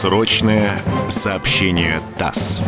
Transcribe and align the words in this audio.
Срочное 0.00 0.80
сообщение 1.10 2.00
ТАСС. 2.16 2.62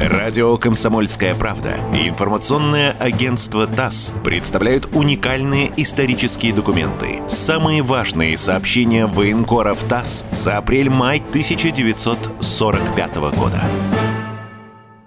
Радио 0.00 0.56
«Комсомольская 0.56 1.34
правда» 1.34 1.74
и 1.92 2.08
информационное 2.08 2.96
агентство 2.98 3.66
ТАСС 3.66 4.14
представляют 4.24 4.88
уникальные 4.94 5.70
исторические 5.76 6.54
документы. 6.54 7.20
Самые 7.28 7.82
важные 7.82 8.38
сообщения 8.38 9.04
военкоров 9.04 9.84
ТАСС 9.84 10.24
за 10.30 10.56
апрель-май 10.56 11.18
1945 11.18 13.16
года. 13.16 13.60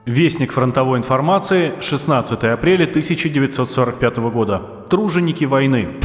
Вестник 0.06 0.52
фронтовой 0.52 1.00
информации, 1.00 1.72
16 1.82 2.44
апреля 2.44 2.84
1945 2.84 4.18
года. 4.18 4.62
Труженики 4.88 5.46
войны. 5.46 5.96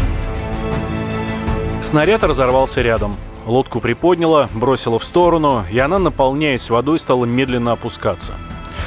Снаряд 1.82 2.24
разорвался 2.24 2.80
рядом. 2.80 3.18
Лодку 3.46 3.80
приподняло, 3.80 4.48
бросило 4.54 4.98
в 4.98 5.04
сторону, 5.04 5.64
и 5.70 5.78
она, 5.78 5.98
наполняясь 5.98 6.70
водой, 6.70 6.98
стала 6.98 7.24
медленно 7.24 7.72
опускаться. 7.72 8.34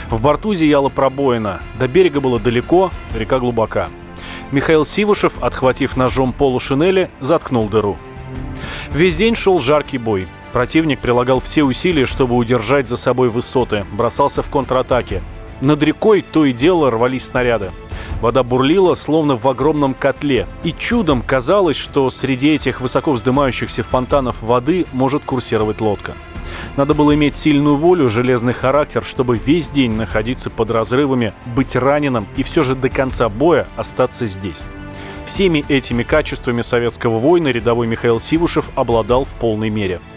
В 0.10 0.22
борту 0.22 0.54
зияла 0.54 0.90
пробоина, 0.90 1.60
до 1.80 1.88
берега 1.88 2.20
было 2.20 2.40
далеко, 2.40 2.92
река 3.16 3.40
глубока. 3.40 3.90
Михаил 4.52 4.86
Сивушев, 4.86 5.34
отхватив 5.42 5.98
ножом 5.98 6.34
полу 6.34 6.60
шинели, 6.60 7.10
заткнул 7.20 7.68
дыру. 7.68 7.98
Весь 8.92 9.18
день 9.18 9.36
шел 9.36 9.60
жаркий 9.60 9.98
бой. 9.98 10.28
Противник 10.54 11.00
прилагал 11.00 11.40
все 11.40 11.64
усилия, 11.64 12.06
чтобы 12.06 12.36
удержать 12.36 12.88
за 12.88 12.98
собой 12.98 13.30
высоты, 13.30 13.86
бросался 13.92 14.42
в 14.42 14.50
контратаке. 14.50 15.22
Над 15.62 15.84
рекой 15.84 16.24
то 16.24 16.46
и 16.46 16.54
дело 16.54 16.90
рвались 16.90 17.26
снаряды. 17.26 17.72
Вода 18.22 18.42
бурлила, 18.44 18.96
словно 18.96 19.36
в 19.36 19.48
огромном 19.48 19.94
котле, 19.94 20.48
и 20.64 20.72
чудом 20.72 21.22
казалось, 21.22 21.78
что 21.78 22.10
среди 22.10 22.50
этих 22.50 22.82
высоко 22.82 23.12
вздымающихся 23.12 23.84
фонтанов 23.84 24.42
воды 24.42 24.86
может 24.92 25.24
курсировать 25.24 25.82
лодка. 25.82 26.14
Надо 26.78 26.94
было 26.94 27.14
иметь 27.14 27.36
сильную 27.36 27.76
волю, 27.76 28.10
железный 28.10 28.54
характер, 28.54 29.04
чтобы 29.04 29.38
весь 29.38 29.70
день 29.70 29.92
находиться 29.94 30.50
под 30.50 30.72
разрывами, 30.72 31.34
быть 31.56 31.76
раненым 31.76 32.28
и 32.38 32.44
все 32.44 32.64
же 32.64 32.76
до 32.76 32.90
конца 32.90 33.30
боя 33.30 33.68
остаться 33.76 34.26
здесь. 34.26 34.64
Всеми 35.26 35.64
этими 35.68 36.04
качествами 36.04 36.62
советского 36.62 37.20
воина 37.20 37.50
рядовой 37.50 37.86
Михаил 37.86 38.20
Сивушев 38.20 38.70
обладал 38.76 39.26
в 39.26 39.36
полной 39.36 39.70
мере– 39.70 40.00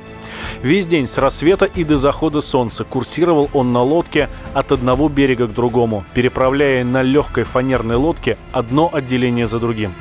Весь 0.63 0.87
день 0.87 1.07
с 1.07 1.17
рассвета 1.17 1.65
и 1.65 1.85
до 1.85 1.97
захода 1.97 2.43
солнца 2.43 2.85
курсировал 2.85 3.49
он 3.55 3.73
на 3.73 3.83
лодке 3.83 4.29
от 4.53 4.73
одного 4.73 5.09
берега 5.09 5.47
к 5.47 5.55
другому, 5.55 6.05
переправляя 6.13 6.85
на 6.85 7.01
легкой 7.01 7.45
фанерной 7.45 7.97
лодке 7.97 8.37
одно 8.53 8.91
отделение 8.93 9.47
за 9.47 9.59
другим. 9.59 9.95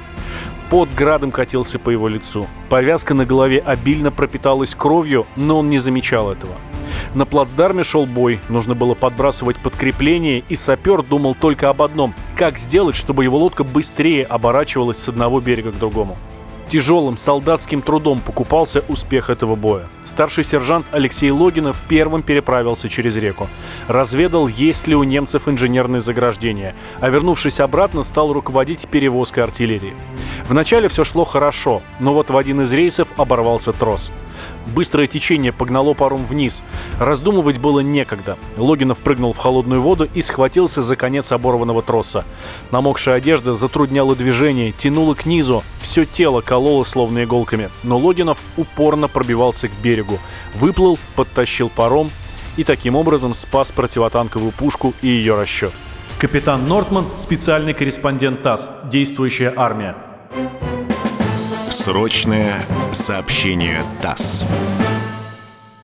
Под 0.69 0.93
градом 0.93 1.31
катился 1.31 1.79
по 1.79 1.89
его 1.89 2.09
лицу. 2.09 2.45
Повязка 2.67 3.13
на 3.13 3.25
голове 3.25 3.59
обильно 3.59 4.11
пропиталась 4.11 4.75
кровью, 4.75 5.25
но 5.37 5.59
он 5.59 5.69
не 5.69 5.79
замечал 5.79 6.29
этого. 6.29 6.55
На 7.15 7.25
плацдарме 7.25 7.83
шел 7.83 8.05
бой, 8.05 8.41
нужно 8.49 8.75
было 8.75 8.95
подбрасывать 8.95 9.57
подкрепление, 9.57 10.43
и 10.49 10.55
сапер 10.55 11.03
думал 11.03 11.35
только 11.35 11.69
об 11.69 11.81
одном– 11.81 12.13
как 12.35 12.57
сделать, 12.59 12.97
чтобы 12.97 13.23
его 13.23 13.37
лодка 13.37 13.63
быстрее 13.63 14.25
оборачивалась 14.25 14.97
с 14.97 15.07
одного 15.07 15.39
берега 15.39 15.71
к 15.71 15.79
другому. 15.79 16.17
Тяжелым 16.69 17.17
солдатским 17.17 17.81
трудом 17.81 18.19
покупался 18.19 18.83
успех 18.87 19.31
этого 19.31 19.55
боя. 19.55 19.87
Старший 20.03 20.43
сержант 20.43 20.85
Алексей 20.91 21.31
Логинов 21.31 21.81
первым 21.89 22.21
переправился 22.21 22.89
через 22.89 23.17
реку. 23.17 23.47
Разведал, 23.87 24.47
есть 24.47 24.85
ли 24.85 24.95
у 24.95 25.03
немцев 25.03 25.47
инженерные 25.47 25.99
заграждения, 25.99 26.75
а 26.99 27.09
вернувшись 27.09 27.59
обратно, 27.59 28.03
стал 28.03 28.33
руководить 28.33 28.87
перевозкой 28.87 29.45
артиллерии. 29.45 29.95
Вначале 30.47 30.87
все 30.87 31.03
шло 31.03 31.25
хорошо, 31.25 31.81
но 31.99 32.13
вот 32.13 32.29
в 32.29 32.37
один 32.37 32.61
из 32.61 32.71
рейсов 32.71 33.07
оборвался 33.17 33.73
трос. 33.73 34.11
Быстрое 34.67 35.07
течение 35.07 35.51
погнало 35.51 35.93
паром 35.93 36.25
вниз. 36.25 36.63
Раздумывать 36.99 37.57
было 37.57 37.79
некогда. 37.79 38.37
Логинов 38.57 38.99
прыгнул 38.99 39.33
в 39.33 39.37
холодную 39.37 39.81
воду 39.81 40.07
и 40.13 40.21
схватился 40.21 40.81
за 40.81 40.95
конец 40.95 41.31
оборванного 41.31 41.81
троса. 41.81 42.25
Намокшая 42.71 43.15
одежда 43.15 43.53
затрудняла 43.53 44.15
движение, 44.15 44.71
тянула 44.71 45.13
к 45.13 45.25
низу, 45.25 45.63
все 45.81 46.05
тело 46.05 46.41
кололо 46.41 46.83
словно 46.83 47.23
иголками. 47.23 47.69
Но 47.83 47.97
Логинов 47.97 48.37
упорно 48.57 49.07
пробивался 49.07 49.67
к 49.67 49.71
берегу. 49.81 50.19
Выплыл, 50.55 50.97
подтащил 51.15 51.69
паром 51.69 52.09
и 52.57 52.63
таким 52.63 52.95
образом 52.95 53.33
спас 53.33 53.71
противотанковую 53.71 54.51
пушку 54.51 54.93
и 55.01 55.07
ее 55.07 55.35
расчет. 55.35 55.71
Капитан 56.19 56.67
Нортман, 56.67 57.05
специальный 57.17 57.73
корреспондент 57.73 58.41
ТАСС, 58.41 58.69
действующая 58.91 59.53
армия. 59.55 59.95
Срочное 61.89 62.63
сообщение 62.91 63.83
ТАСС. 63.99 64.45